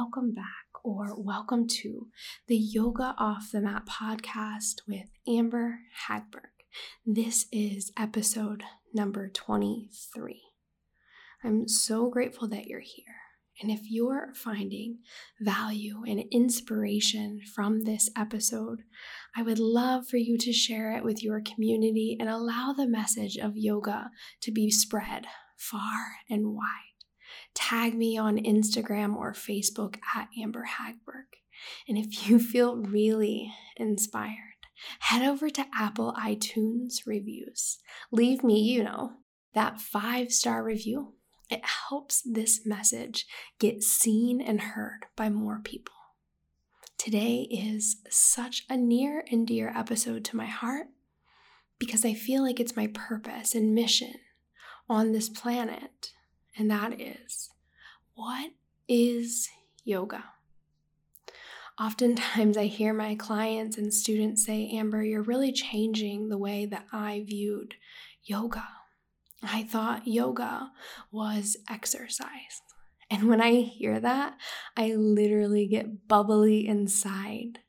[0.00, 2.06] Welcome back or welcome to
[2.48, 6.56] the Yoga Off the Mat podcast with Amber Hagberg.
[7.04, 8.62] This is episode
[8.94, 10.40] number 23.
[11.44, 13.16] I'm so grateful that you're here.
[13.60, 15.00] And if you're finding
[15.38, 18.84] value and inspiration from this episode,
[19.36, 23.36] I would love for you to share it with your community and allow the message
[23.36, 25.26] of yoga to be spread
[25.58, 26.89] far and wide
[27.54, 31.38] tag me on Instagram or Facebook at Amber Hagberg.
[31.88, 34.36] And if you feel really inspired,
[35.00, 37.78] head over to Apple iTunes reviews.
[38.10, 39.12] Leave me, you know,
[39.54, 41.14] that five star review.
[41.48, 43.26] It helps this message
[43.58, 45.94] get seen and heard by more people.
[46.96, 50.88] Today is such a near and dear episode to my heart
[51.78, 54.14] because I feel like it's my purpose and mission
[54.88, 56.12] on this planet
[56.56, 57.50] and that is
[58.14, 58.50] what
[58.88, 59.48] is
[59.84, 60.24] yoga?
[61.80, 66.84] Oftentimes, I hear my clients and students say, Amber, you're really changing the way that
[66.92, 67.76] I viewed
[68.22, 68.68] yoga.
[69.42, 70.70] I thought yoga
[71.10, 72.60] was exercise.
[73.10, 74.36] And when I hear that,
[74.76, 77.60] I literally get bubbly inside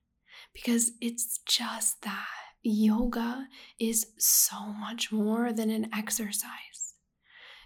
[0.54, 2.28] because it's just that.
[2.64, 3.48] Yoga
[3.80, 6.81] is so much more than an exercise.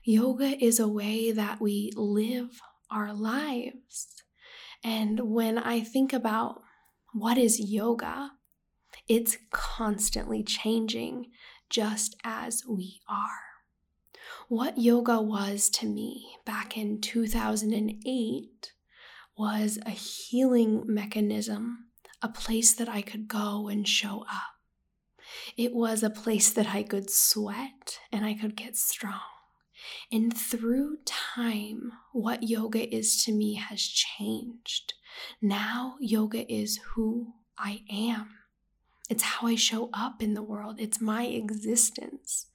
[0.07, 2.61] Yoga is a way that we live
[2.91, 4.21] our lives.
[4.83, 6.61] And when I think about
[7.11, 8.33] what is yoga,
[9.07, 11.31] it's constantly changing
[11.71, 13.41] just as we are.
[14.47, 18.73] What yoga was to me back in 2008
[19.35, 21.87] was a healing mechanism,
[22.21, 24.53] a place that I could go and show up.
[25.57, 29.34] It was a place that I could sweat and I could get strong.
[30.11, 34.93] And through time, what yoga is to me has changed.
[35.41, 38.29] Now, yoga is who I am.
[39.09, 42.47] It's how I show up in the world, it's my existence.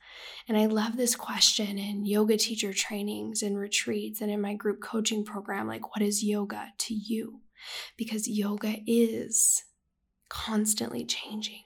[0.49, 4.83] And I love this question in yoga teacher trainings and retreats and in my group
[4.83, 7.41] coaching program like, what is yoga to you?
[7.97, 9.63] Because yoga is
[10.29, 11.63] constantly changing.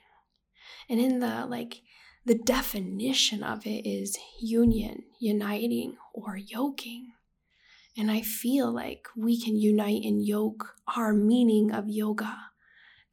[0.87, 1.81] And in the like
[2.25, 7.11] the definition of it is union, uniting, or yoking.
[7.97, 12.37] And I feel like we can unite and yoke our meaning of yoga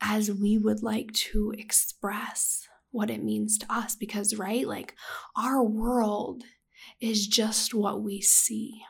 [0.01, 3.95] as we would like to express what it means to us.
[3.95, 4.95] Because, right, like
[5.37, 6.43] our world
[7.01, 8.81] is just what we see.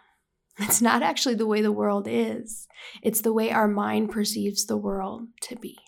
[0.58, 2.68] It's not actually the way the world is,
[3.02, 5.78] it's the way our mind perceives the world to be.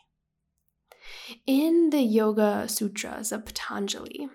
[1.46, 4.28] In the Yoga Sutras of Patanjali,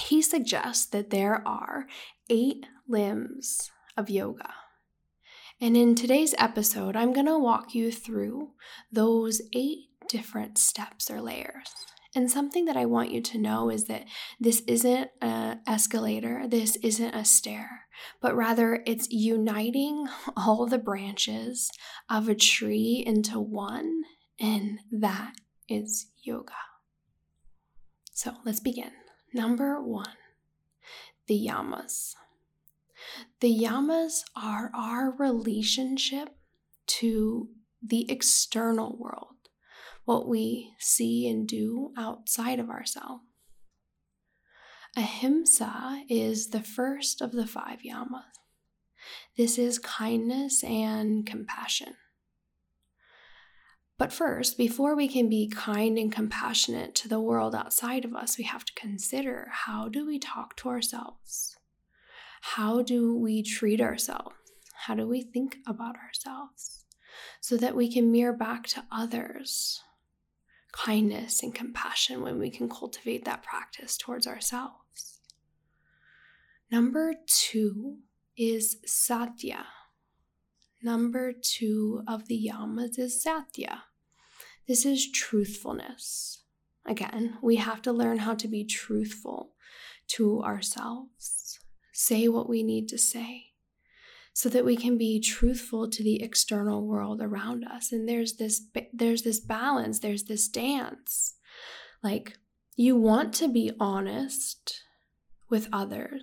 [0.00, 1.86] he suggests that there are
[2.28, 4.52] eight limbs of yoga.
[5.60, 8.50] And in today's episode, I'm going to walk you through
[8.92, 11.72] those eight different steps or layers.
[12.14, 14.04] And something that I want you to know is that
[14.40, 17.86] this isn't an escalator, this isn't a stair,
[18.20, 20.06] but rather it's uniting
[20.36, 21.70] all the branches
[22.08, 24.02] of a tree into one,
[24.40, 25.32] and that
[25.68, 26.52] is yoga.
[28.12, 28.92] So let's begin.
[29.34, 30.16] Number one,
[31.26, 32.14] the yamas.
[33.40, 36.30] The yamas are our relationship
[36.86, 37.48] to
[37.86, 39.50] the external world,
[40.04, 43.22] what we see and do outside of ourselves.
[44.96, 48.22] Ahimsa is the first of the five yamas.
[49.36, 51.96] This is kindness and compassion.
[53.98, 58.36] But first, before we can be kind and compassionate to the world outside of us,
[58.36, 61.56] we have to consider how do we talk to ourselves?
[62.42, 64.36] How do we treat ourselves?
[64.84, 66.84] How do we think about ourselves?
[67.40, 69.82] So that we can mirror back to others
[70.72, 75.20] kindness and compassion when we can cultivate that practice towards ourselves.
[76.70, 77.98] Number two
[78.36, 79.66] is satya.
[80.82, 83.84] Number two of the yamas is satya.
[84.66, 86.42] This is truthfulness.
[86.86, 89.52] Again, we have to learn how to be truthful
[90.08, 91.58] to ourselves,
[91.92, 93.46] say what we need to say,
[94.32, 97.92] so that we can be truthful to the external world around us.
[97.92, 101.34] And there's this there's this balance there's this dance.
[102.02, 102.38] Like
[102.76, 104.82] you want to be honest
[105.48, 106.22] with others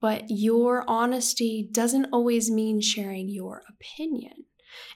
[0.00, 4.44] but your honesty doesn't always mean sharing your opinion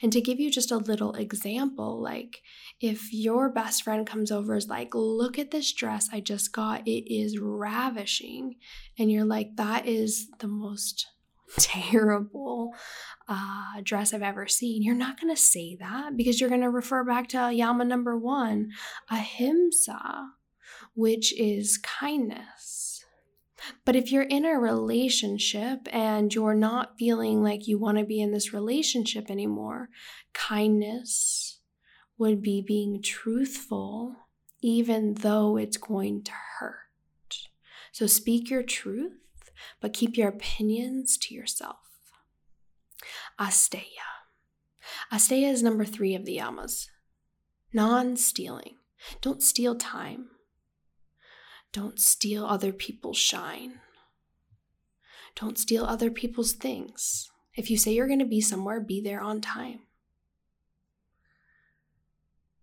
[0.02, 2.42] and to give you just a little example, like
[2.80, 6.86] if your best friend comes over is like, look at this dress I just got,
[6.86, 8.56] it is ravishing.
[8.98, 11.06] And you're like, that is the most
[11.58, 12.72] terrible
[13.28, 14.82] uh, dress I've ever seen.
[14.82, 18.16] You're not going to say that because you're going to refer back to Yama number
[18.16, 18.70] one,
[19.10, 20.30] ahimsa,
[20.94, 22.91] which is kindness.
[23.84, 28.20] But if you're in a relationship and you're not feeling like you want to be
[28.20, 29.88] in this relationship anymore,
[30.32, 31.60] kindness
[32.18, 34.16] would be being truthful,
[34.60, 36.76] even though it's going to hurt.
[37.92, 39.18] So speak your truth,
[39.80, 41.76] but keep your opinions to yourself.
[43.38, 43.82] Asteya.
[45.12, 46.88] Asteya is number three of the yamas.
[47.72, 48.76] Non stealing.
[49.20, 50.28] Don't steal time.
[51.72, 53.80] Don't steal other people's shine.
[55.34, 57.30] Don't steal other people's things.
[57.56, 59.80] If you say you're going to be somewhere, be there on time.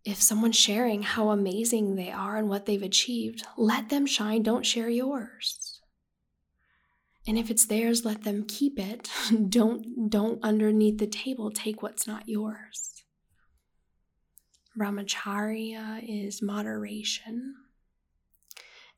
[0.05, 4.43] If someone's sharing how amazing they are and what they've achieved, let them shine.
[4.43, 5.81] Don't share yours.
[7.27, 9.09] And if it's theirs, let them keep it.
[9.49, 13.03] don't don't underneath the table take what's not yours.
[14.77, 17.55] Brahmacharya is moderation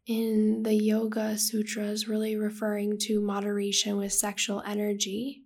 [0.07, 5.43] in the Yoga Sutras, really referring to moderation with sexual energy,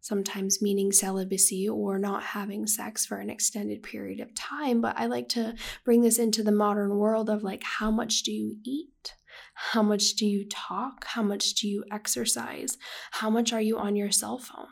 [0.00, 4.80] sometimes meaning celibacy or not having sex for an extended period of time.
[4.80, 5.54] But I like to
[5.84, 9.14] bring this into the modern world of like, how much do you eat?
[9.54, 11.04] How much do you talk?
[11.04, 12.78] How much do you exercise?
[13.10, 14.68] How much are you on your cell phone?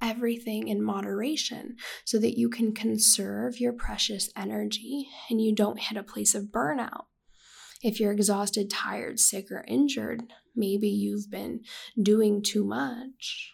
[0.00, 5.98] Everything in moderation so that you can conserve your precious energy and you don't hit
[5.98, 7.04] a place of burnout.
[7.84, 10.22] If you're exhausted, tired, sick, or injured,
[10.56, 11.60] maybe you've been
[12.00, 13.52] doing too much.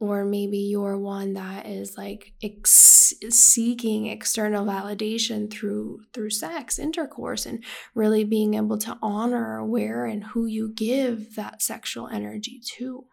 [0.00, 7.44] Or maybe you're one that is like ex- seeking external validation through through sex, intercourse,
[7.44, 7.62] and
[7.94, 13.04] really being able to honor where and who you give that sexual energy to.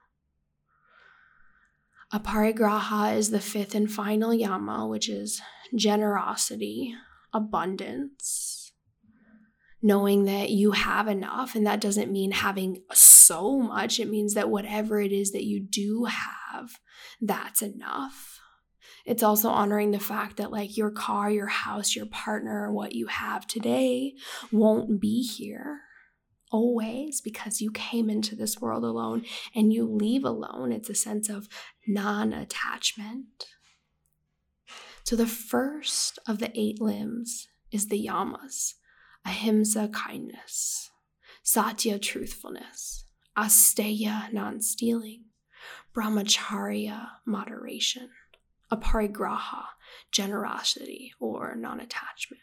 [2.14, 5.42] Aparigraha is the fifth and final yama, which is
[5.76, 6.96] generosity,
[7.34, 8.55] abundance,
[9.86, 11.54] knowing that you have enough.
[11.54, 15.60] And that doesn't mean having so much, it means that whatever it is that you
[15.60, 16.80] do have,
[17.22, 18.40] that's enough.
[19.06, 23.06] It's also honoring the fact that, like, your car, your house, your partner, what you
[23.06, 24.16] have today
[24.52, 25.82] won't be here
[26.52, 29.24] always because you came into this world alone
[29.54, 30.72] and you leave alone.
[30.72, 31.48] It's a sense of
[31.86, 33.46] non attachment.
[35.04, 38.74] So, the first of the eight limbs is the yamas
[39.26, 40.92] ahimsa, kindness,
[41.44, 43.06] satya, truthfulness,
[43.38, 45.26] asteya, non stealing,
[45.94, 48.10] brahmacharya, moderation,
[48.72, 49.64] aparigraha,
[50.12, 52.42] generosity or non attachment.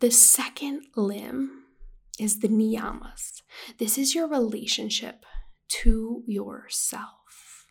[0.00, 1.64] The second limb
[2.18, 3.42] is the niyamas.
[3.78, 5.24] This is your relationship
[5.68, 7.66] to yourself.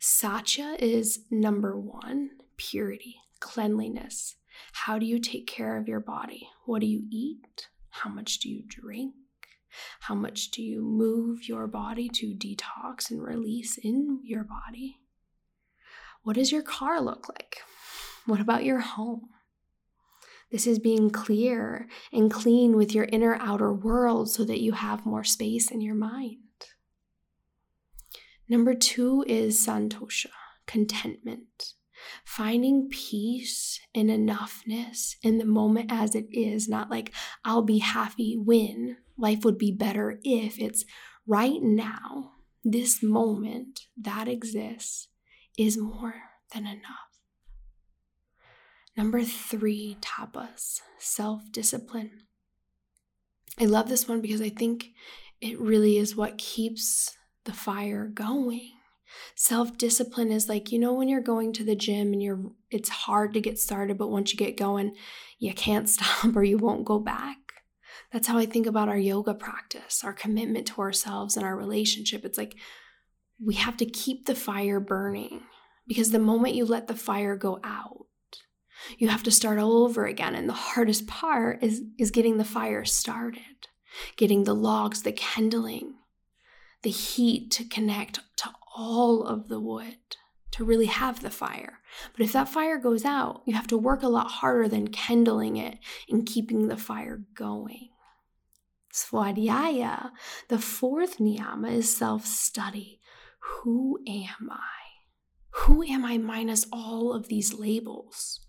[0.00, 4.36] Saucha is number one, purity, cleanliness,
[4.72, 6.48] how do you take care of your body?
[6.66, 7.68] What do you eat?
[7.90, 9.14] How much do you drink?
[10.00, 14.98] How much do you move your body to detox and release in your body?
[16.22, 17.58] What does your car look like?
[18.26, 19.28] What about your home?
[20.50, 25.04] This is being clear and clean with your inner outer world so that you have
[25.04, 26.38] more space in your mind.
[28.48, 30.30] Number two is santosha,
[30.66, 31.74] contentment
[32.24, 37.12] finding peace and enoughness in the moment as it is, not like
[37.44, 40.84] I'll be happy when life would be better if it's
[41.26, 42.32] right now,
[42.64, 45.08] this moment that exists
[45.58, 46.14] is more
[46.52, 47.14] than enough.
[48.96, 52.22] Number three, tapas, self discipline.
[53.60, 54.90] I love this one because I think
[55.40, 58.73] it really is what keeps the fire going.
[59.34, 62.40] Self discipline is like, you know, when you're going to the gym and you're,
[62.70, 64.94] it's hard to get started, but once you get going,
[65.38, 67.38] you can't stop or you won't go back.
[68.12, 72.24] That's how I think about our yoga practice, our commitment to ourselves and our relationship.
[72.24, 72.56] It's like
[73.42, 75.42] we have to keep the fire burning
[75.86, 78.06] because the moment you let the fire go out,
[78.98, 80.34] you have to start all over again.
[80.34, 83.68] And the hardest part is, is getting the fire started,
[84.16, 85.94] getting the logs, the kindling,
[86.82, 89.96] the heat to connect to all of the wood
[90.50, 91.80] to really have the fire.
[92.12, 95.56] But if that fire goes out, you have to work a lot harder than kindling
[95.56, 95.78] it
[96.08, 97.88] and keeping the fire going.
[98.92, 100.12] Svadhyaya,
[100.48, 103.00] the fourth niyama, is self study.
[103.40, 104.84] Who am I?
[105.50, 108.40] Who am I minus all of these labels?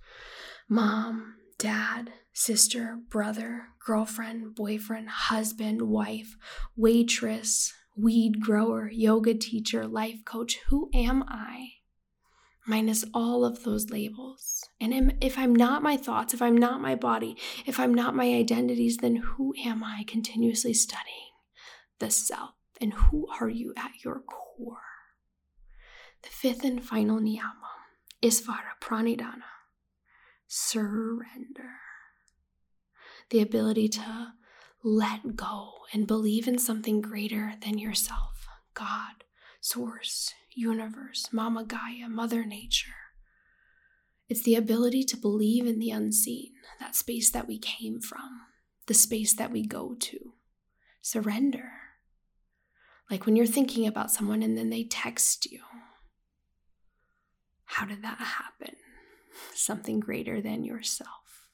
[0.70, 6.36] Mom, dad, sister, brother, girlfriend, boyfriend, husband, wife,
[6.76, 10.60] waitress, weed grower, yoga teacher, life coach.
[10.68, 11.76] Who am I?
[12.66, 14.64] minus all of those labels.
[14.82, 18.34] And if I'm not my thoughts, if I'm not my body, if I'm not my
[18.34, 21.34] identities, then who am I continuously studying
[22.00, 22.52] the self?
[22.82, 24.78] And who are you at your core?
[26.24, 27.72] The fifth and final niyama
[28.22, 29.44] is Vara Pranidhana
[30.48, 31.80] surrender.
[33.30, 34.34] The ability to
[34.88, 39.24] let go and believe in something greater than yourself God,
[39.60, 42.92] Source, universe, Mama Gaia, Mother Nature.
[44.30, 48.42] It's the ability to believe in the unseen, that space that we came from,
[48.86, 50.34] the space that we go to.
[51.02, 51.72] Surrender.
[53.10, 55.62] Like when you're thinking about someone and then they text you.
[57.66, 58.76] How did that happen?
[59.56, 61.48] Something greater than yourself.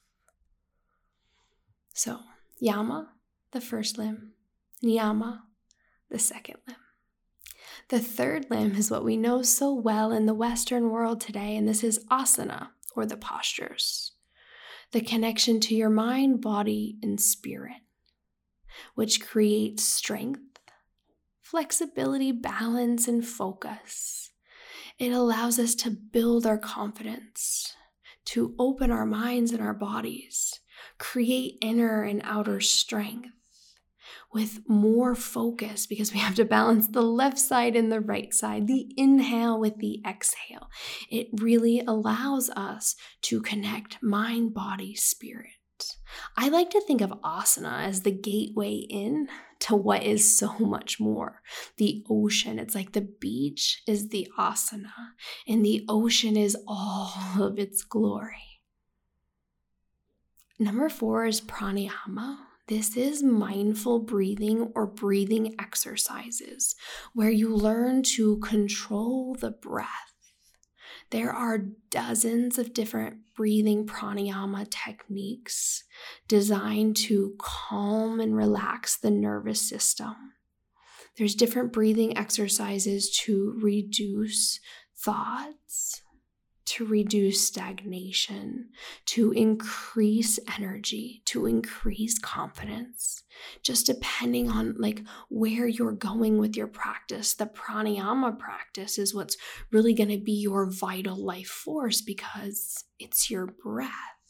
[1.94, 2.18] So,
[2.58, 3.08] Yama,
[3.52, 4.32] the first limb,
[4.82, 5.40] Niyama,
[6.10, 6.76] the second limb.
[7.88, 11.68] The third limb is what we know so well in the Western world today, and
[11.68, 14.12] this is asana, or the postures.
[14.92, 17.82] The connection to your mind, body, and spirit,
[18.94, 20.58] which creates strength,
[21.40, 24.30] flexibility, balance, and focus.
[24.98, 27.74] It allows us to build our confidence,
[28.26, 30.60] to open our minds and our bodies,
[30.98, 33.28] create inner and outer strength
[34.32, 38.66] with more focus because we have to balance the left side and the right side,
[38.66, 40.68] the inhale with the exhale.
[41.10, 45.50] It really allows us to connect mind, body, spirit.
[46.36, 49.28] I like to think of asana as the gateway in
[49.60, 51.42] to what is so much more.
[51.76, 54.92] The ocean, it's like the beach is the asana,
[55.46, 58.60] and the ocean is all of its glory.
[60.58, 62.38] Number four is pranayama,
[62.68, 66.74] this is mindful breathing or breathing exercises
[67.12, 69.88] where you learn to control the breath.
[71.10, 75.84] There are dozens of different breathing pranayama techniques
[76.26, 80.14] designed to calm and relax the nervous system.
[81.18, 84.58] There's different breathing exercises to reduce
[84.96, 85.91] thoughts,
[86.72, 88.70] to reduce stagnation,
[89.04, 93.24] to increase energy, to increase confidence.
[93.62, 99.36] Just depending on like where you're going with your practice, the pranayama practice is what's
[99.70, 104.21] really going to be your vital life force because it's your breath.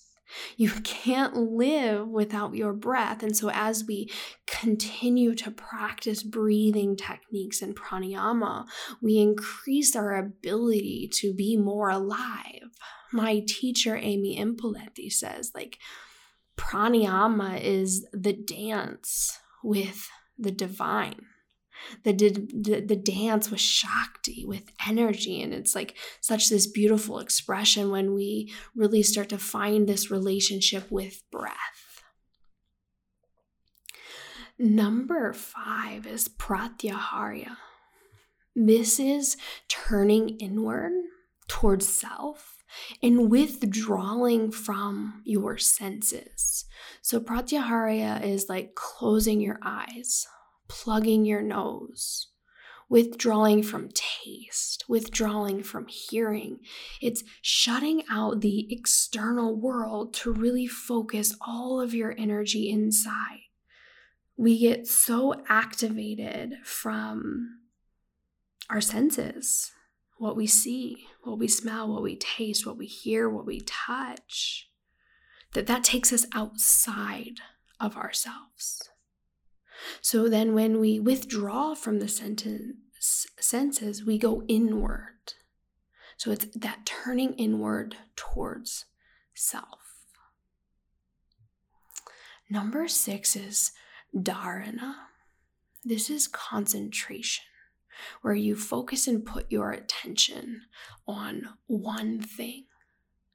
[0.57, 3.23] You can't live without your breath.
[3.23, 4.11] And so, as we
[4.47, 8.67] continue to practice breathing techniques and pranayama,
[9.01, 12.71] we increase our ability to be more alive.
[13.12, 15.79] My teacher, Amy Ippoliti, says, like,
[16.57, 20.09] pranayama is the dance with
[20.39, 21.27] the divine
[22.05, 25.43] the, the, the dance with Shakti, with energy.
[25.43, 30.91] And it's like such this beautiful expression when we really start to find this relationship
[30.91, 32.03] with breath.
[34.59, 37.57] Number five is Pratyahara.
[38.55, 39.37] This is
[39.69, 40.93] turning inward
[41.49, 42.62] towards self
[43.03, 46.65] and withdrawing from your senses.
[47.01, 50.27] So, Pratyahara is like closing your eyes,
[50.73, 52.29] plugging your nose,
[52.88, 56.61] withdrawing from taste, withdrawing from hearing.
[57.02, 63.43] It's shutting out the external world to really focus all of your energy inside.
[64.38, 67.59] We get so activated from
[68.71, 69.73] our senses
[70.17, 74.71] what we see, what we smell, what we taste, what we hear, what we touch
[75.52, 77.41] that that takes us outside
[77.79, 78.88] of ourselves.
[80.01, 85.35] So then, when we withdraw from the sentence, senses, we go inward.
[86.17, 88.85] So it's that turning inward towards
[89.35, 89.81] self.
[92.49, 93.73] Number six is
[94.15, 94.95] dharana.
[95.85, 97.45] This is concentration,
[98.21, 100.62] where you focus and put your attention
[101.09, 102.67] on one thing.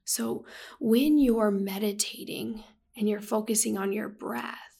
[0.04, 0.46] So
[0.80, 2.64] when you're meditating
[2.96, 4.77] and you're focusing on your breath,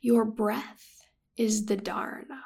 [0.00, 1.06] your breath
[1.36, 2.42] is the dharana.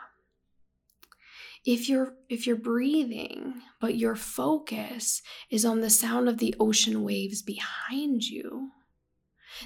[1.65, 7.03] if you're if you're breathing but your focus is on the sound of the ocean
[7.03, 8.71] waves behind you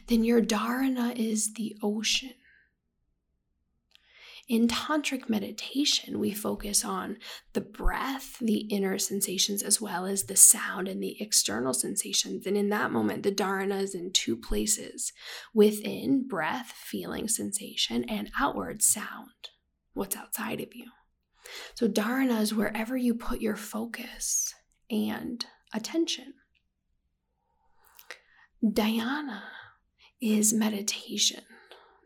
[0.07, 2.35] then your dharana is the ocean
[4.49, 7.19] in tantric meditation, we focus on
[7.53, 12.47] the breath, the inner sensations, as well as the sound and the external sensations.
[12.47, 15.13] And in that moment, the dharana is in two places
[15.53, 19.51] within breath, feeling, sensation, and outward sound,
[19.93, 20.87] what's outside of you.
[21.75, 24.55] So, dharana is wherever you put your focus
[24.91, 26.35] and attention.
[28.65, 29.43] Dhyana
[30.21, 31.43] is meditation.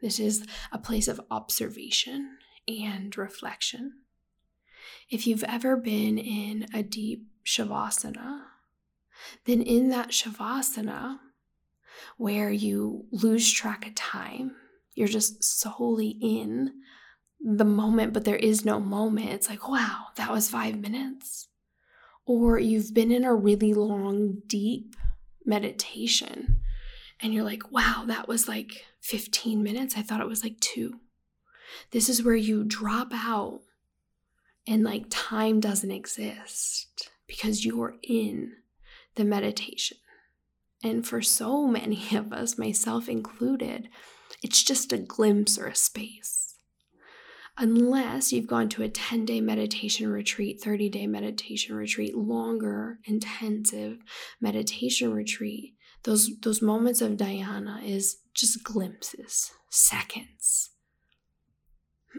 [0.03, 4.01] This is a place of observation and reflection.
[5.09, 8.43] If you've ever been in a deep shavasana,
[9.47, 11.19] then in that shavasana,
[12.17, 14.57] where you lose track of time,
[14.95, 16.73] you're just solely in
[17.41, 19.31] the moment, but there is no moment.
[19.31, 21.49] It's like, wow, that was five minutes.
[22.27, 24.97] Or you've been in a really long, deep
[25.45, 26.62] meditation
[27.23, 29.97] and you're like, wow, that was like 15 minutes.
[29.97, 31.01] I thought it was like two.
[31.93, 33.61] This is where you drop out
[34.67, 38.53] and like time doesn't exist because you're in
[39.15, 39.99] the meditation.
[40.83, 43.89] And for so many of us, myself included,
[44.43, 46.41] it's just a glimpse or a space.
[47.59, 53.99] Unless you've gone to a 10 day meditation retreat, 30 day meditation retreat, longer, intensive
[54.41, 60.71] meditation retreat, those those moments of dhyana is just glimpses, seconds.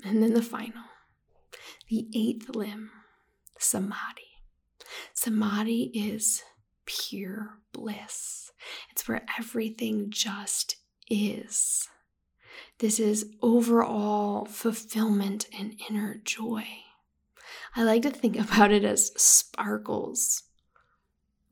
[0.03, 0.83] And then the final,
[1.89, 2.91] the eighth limb,
[3.59, 4.39] samadhi.
[5.13, 6.43] Samadhi is
[6.85, 8.51] pure bliss.
[8.91, 10.77] It's where everything just
[11.09, 11.89] is.
[12.79, 16.65] This is overall fulfillment and inner joy.
[17.75, 20.43] I like to think about it as sparkles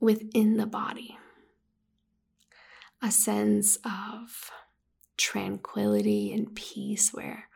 [0.00, 1.16] within the body
[3.02, 4.50] a sense of
[5.16, 7.48] tranquility and peace where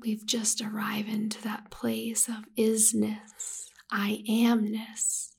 [0.00, 5.32] we've just arrived into that place of isness, I amness.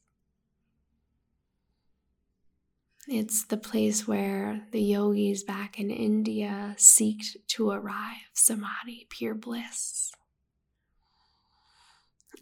[3.08, 10.13] It's the place where the yogis back in India seek to arrive, samadhi, pure bliss.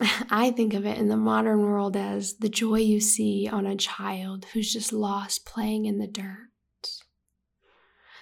[0.29, 3.75] I think of it in the modern world as the joy you see on a
[3.75, 6.47] child who's just lost playing in the dirt.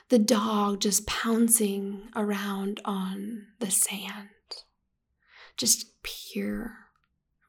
[0.09, 4.29] The dog just pouncing around on the sand.
[5.55, 6.73] Just pure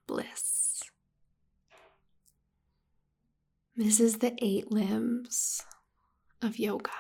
[0.07, 0.83] bliss.
[3.75, 5.63] This is the eight limbs
[6.43, 6.91] of yoga.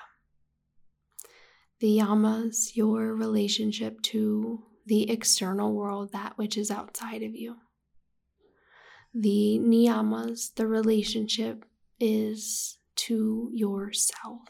[1.81, 7.57] The yamas, your relationship to the external world, that which is outside of you.
[9.15, 11.65] The niyamas, the relationship
[11.99, 14.43] is to yourself.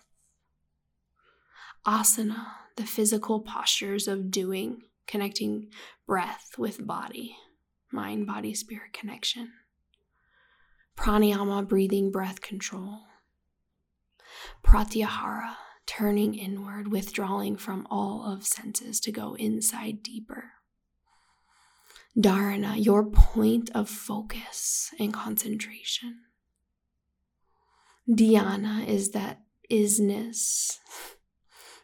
[1.86, 5.68] Asana, the physical postures of doing, connecting
[6.06, 7.36] breath with body,
[7.90, 9.52] mind, body, spirit connection.
[10.96, 13.00] Pranayama, breathing, breath control.
[14.62, 15.56] Pratyahara,
[15.90, 20.52] turning inward, withdrawing from all of senses to go inside deeper.
[22.16, 26.20] Dharana, your point of focus and concentration.
[28.08, 30.78] Dhyana is that isness,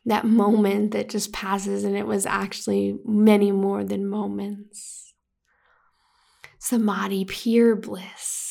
[0.04, 5.14] that moment that just passes, and it was actually many more than moments.
[6.60, 8.45] Samadhi, pure bliss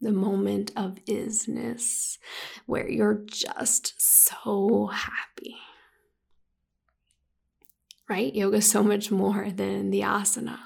[0.00, 2.18] the moment of isness
[2.66, 5.56] where you're just so happy.
[8.08, 8.34] Right?
[8.34, 10.58] Yoga is so much more than the asana.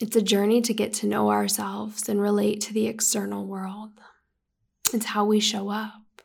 [0.00, 3.92] It's a journey to get to know ourselves and relate to the external world.
[4.92, 6.22] It's how we show up.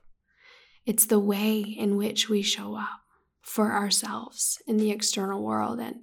[0.86, 3.02] It's the way in which we show up
[3.42, 5.80] for ourselves in the external world.
[5.80, 6.02] And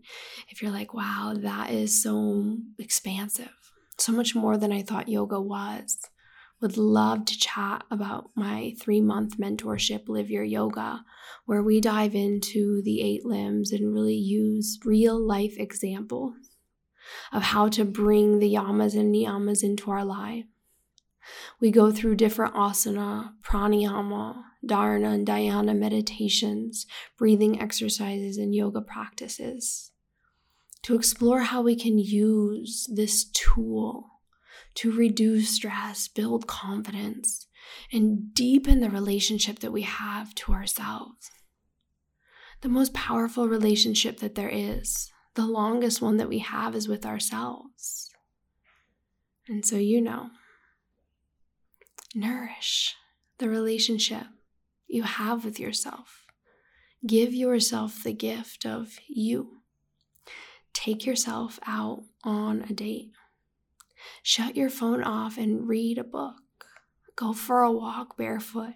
[0.49, 3.58] if you're like, wow, that is so expansive,
[3.99, 5.99] so much more than I thought yoga was.
[6.61, 11.05] Would love to chat about my three month mentorship, Live Your Yoga,
[11.47, 16.35] where we dive into the eight limbs and really use real life examples
[17.33, 20.47] of how to bring the yamas and niyamas into our life.
[21.61, 29.93] We go through different asana, pranayama, dharana, and dhyana meditations, breathing exercises, and yoga practices
[30.89, 34.09] to explore how we can use this tool
[34.75, 37.47] to reduce stress, build confidence,
[37.93, 41.31] and deepen the relationship that we have to ourselves.
[42.63, 47.05] The most powerful relationship that there is, the longest one that we have is with
[47.05, 48.09] ourselves.
[49.47, 50.31] And so, you know,
[52.15, 52.95] nourish
[53.37, 54.25] the relationship
[54.87, 56.25] you have with yourself.
[57.07, 59.58] Give yourself the gift of you.
[60.79, 63.11] Take yourself out on a date.
[64.23, 66.67] Shut your phone off and read a book.
[67.17, 68.75] Go for a walk barefoot.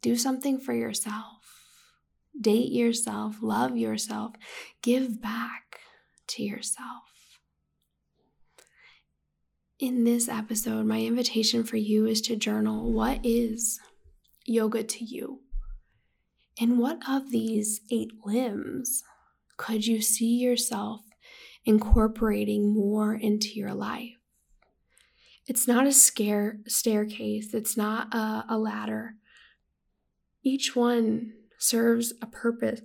[0.00, 1.72] Do something for yourself.
[2.40, 4.34] Date yourself, love yourself,
[4.80, 5.80] give back
[6.28, 7.40] to yourself.
[9.80, 13.80] In this episode, my invitation for you is to journal what is
[14.44, 15.40] yoga to you?
[16.60, 19.02] And what of these eight limbs
[19.62, 21.02] could you see yourself
[21.64, 24.16] incorporating more into your life?
[25.46, 29.14] It's not a scare staircase, it's not a, a ladder.
[30.42, 32.80] Each one serves a purpose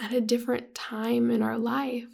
[0.00, 2.08] at a different time in our life.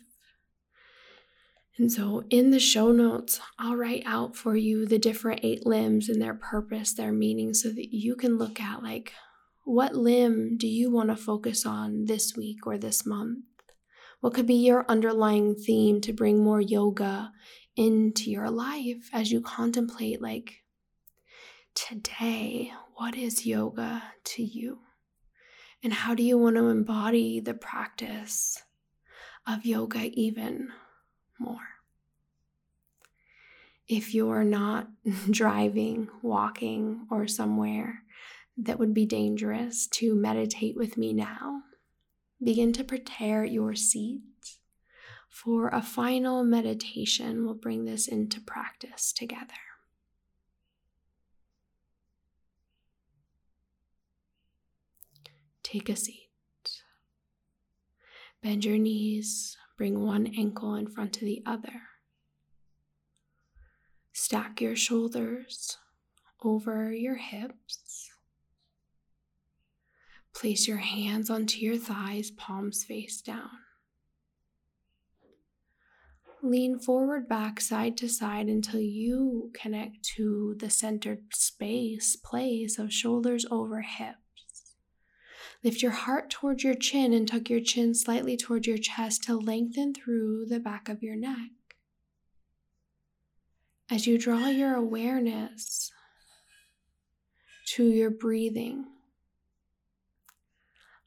[1.79, 6.11] And so, in the show notes, I'll write out for you the different eight limbs
[6.11, 9.15] and their purpose, their meaning, so that you can look at like,
[9.65, 13.48] what limb do you want to focus on this week or this month?
[14.21, 17.33] What could be your underlying theme to bring more yoga
[17.77, 20.65] into your life as you contemplate, like,
[21.75, 24.81] today, what is yoga to you?
[25.85, 28.61] And how do you want to embody the practice
[29.47, 30.71] of yoga even
[31.39, 31.69] more?
[33.87, 34.89] If you're not
[35.31, 38.03] driving, walking, or somewhere
[38.57, 41.63] that would be dangerous to meditate with me now,
[42.43, 44.21] begin to prepare your seat
[45.29, 47.45] for a final meditation.
[47.45, 49.55] We'll bring this into practice together.
[55.63, 56.31] Take a seat.
[58.43, 61.83] Bend your knees, bring one ankle in front of the other.
[64.13, 65.77] Stack your shoulders
[66.43, 67.88] over your hips.
[70.35, 73.51] Place your hands onto your thighs, palms face down.
[76.43, 82.93] Lean forward, back, side to side until you connect to the centered space, place of
[82.93, 84.77] shoulders over hips.
[85.65, 89.37] Lift your heart towards your chin and tuck your chin slightly towards your chest to
[89.37, 91.51] lengthen through the back of your neck.
[93.91, 95.91] As you draw your awareness
[97.71, 98.85] to your breathing,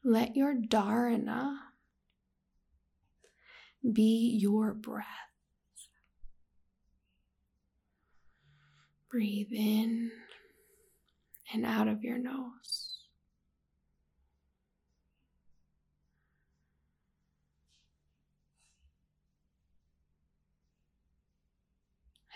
[0.04, 1.56] let your dharana
[3.92, 5.06] be your breath.
[9.10, 10.10] Breathe in
[11.52, 12.98] and out of your nose.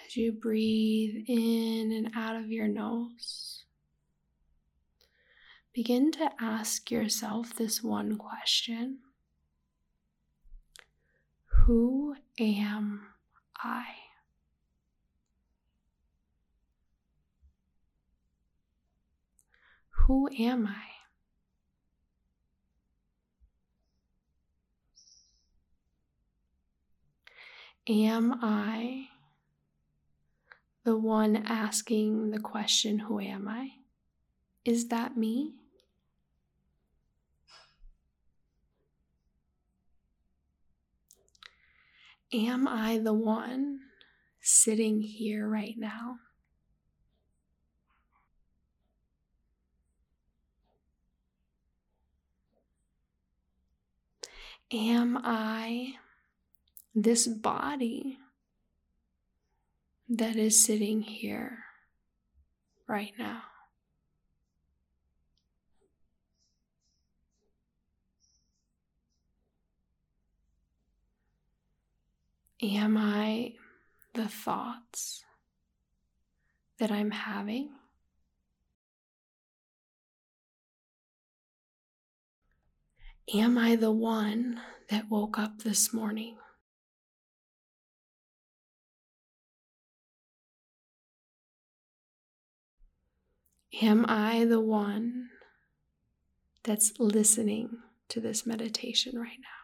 [0.05, 3.46] As you breathe in and out of your nose,
[5.77, 8.97] begin to ask yourself this one question
[11.45, 13.03] Who am
[13.63, 13.85] I?
[19.91, 20.73] Who am I?
[27.87, 29.09] Am I
[30.85, 33.73] the one asking the question, Who am I?
[34.65, 35.53] Is that me?
[42.33, 43.81] Am I the one
[44.41, 46.19] sitting here right now?
[54.73, 55.95] Am I
[56.97, 58.19] this body
[60.09, 61.65] that is sitting here
[62.89, 63.43] right now.
[72.63, 73.53] Am I
[74.15, 75.25] the thoughts
[76.79, 77.69] that I'm having?
[83.35, 86.39] Am I the one that woke up this morning?
[93.83, 95.29] Am I the one
[96.63, 99.56] that's listening to this meditation right now?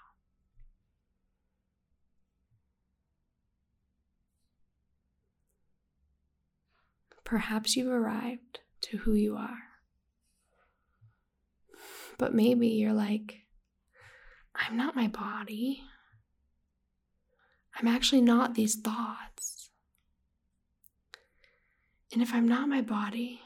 [7.25, 9.59] Perhaps you've arrived to who you are.
[12.19, 13.39] But maybe you're like,
[14.55, 15.83] I'm not my body.
[17.79, 19.71] I'm actually not these thoughts.
[22.13, 23.41] And if I'm not my body,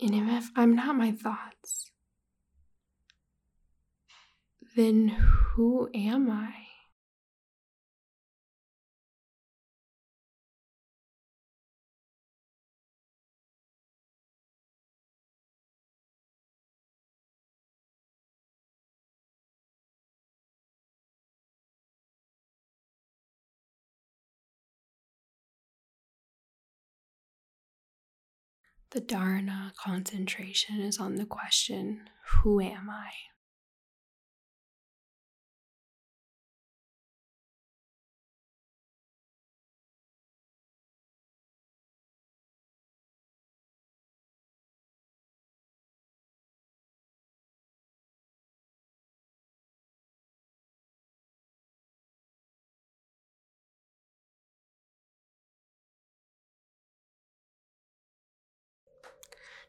[0.00, 1.90] and if I'm not my thoughts,
[4.76, 6.63] then who am I?
[28.94, 33.10] The dharana concentration is on the question Who am I?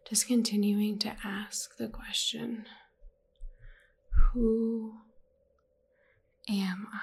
[0.08, 2.66] Just continuing to ask the question
[4.12, 4.94] Who
[6.48, 7.00] am I?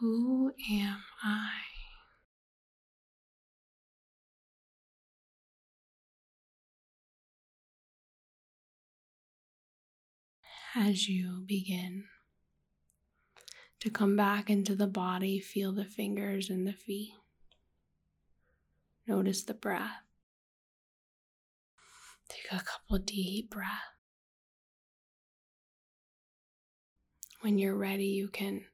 [0.00, 1.50] Who am I?
[10.74, 12.04] As you begin
[13.84, 17.12] to come back into the body, feel the fingers and the feet.
[19.06, 20.00] Notice the breath.
[22.30, 23.74] Take a couple deep breaths.
[27.42, 28.64] When you're ready, you can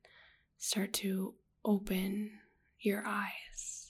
[0.58, 2.30] start to open
[2.78, 3.88] your eyes.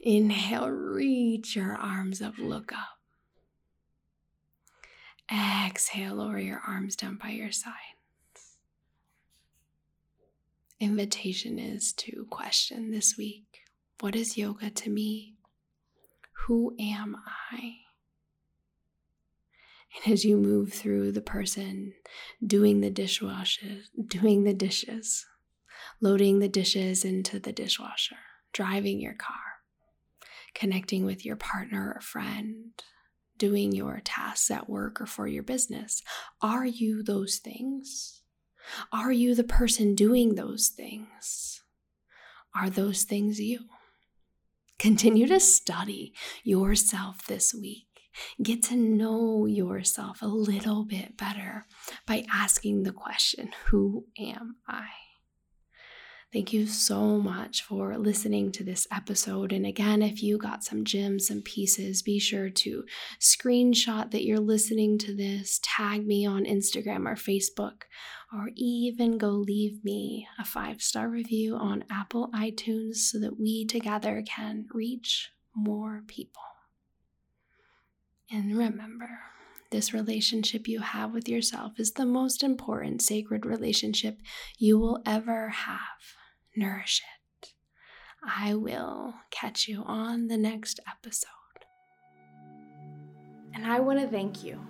[0.00, 3.00] Inhale, reach your arms up, look up.
[5.28, 7.93] Exhale, lower your arms down by your side
[10.84, 13.44] invitation is to question this week
[14.00, 15.36] what is yoga to me?
[16.46, 17.16] Who am
[17.50, 17.76] I?
[20.04, 21.94] And as you move through the person
[22.44, 25.24] doing the dishwasher, doing the dishes,
[26.00, 28.16] loading the dishes into the dishwasher,
[28.52, 29.62] driving your car,
[30.54, 32.72] connecting with your partner or friend,
[33.38, 36.02] doing your tasks at work or for your business,
[36.42, 38.23] are you those things?
[38.92, 41.62] Are you the person doing those things?
[42.54, 43.60] Are those things you?
[44.78, 47.86] Continue to study yourself this week.
[48.42, 51.66] Get to know yourself a little bit better
[52.06, 54.86] by asking the question Who am I?
[56.34, 59.52] Thank you so much for listening to this episode.
[59.52, 62.84] And again, if you got some gems, some pieces, be sure to
[63.20, 67.82] screenshot that you're listening to this, tag me on Instagram or Facebook,
[68.32, 73.64] or even go leave me a five star review on Apple iTunes so that we
[73.64, 76.42] together can reach more people.
[78.28, 79.20] And remember,
[79.70, 84.18] this relationship you have with yourself is the most important sacred relationship
[84.58, 86.23] you will ever have
[86.56, 87.48] nourish it.
[88.26, 91.28] I will catch you on the next episode.
[93.54, 94.60] And I want to thank you.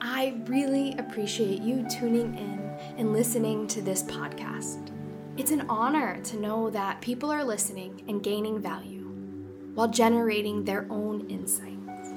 [0.00, 2.60] I really appreciate you tuning in
[2.98, 4.90] and listening to this podcast.
[5.36, 9.04] It's an honor to know that people are listening and gaining value
[9.74, 12.12] while generating their own insights.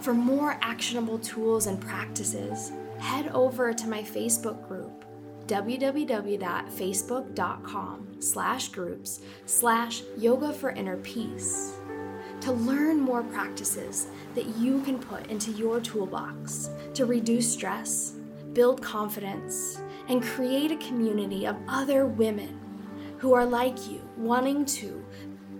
[0.00, 4.91] For more actionable tools and practices, head over to my Facebook group
[5.46, 11.72] www.facebook.com slash groups slash yoga for inner peace
[12.42, 18.14] to learn more practices that you can put into your toolbox to reduce stress,
[18.52, 22.58] build confidence, and create a community of other women
[23.18, 25.04] who are like you, wanting to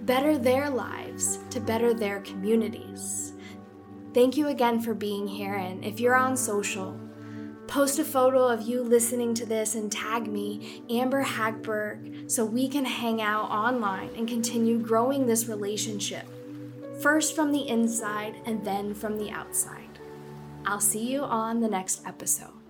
[0.03, 3.35] better their lives to better their communities.
[4.13, 6.99] Thank you again for being here, and if you're on social,
[7.73, 12.69] Post a photo of you listening to this and tag me, Amber Hagberg, so we
[12.69, 16.27] can hang out online and continue growing this relationship,
[17.01, 19.99] first from the inside and then from the outside.
[20.67, 22.62] I'll see you on the next episode.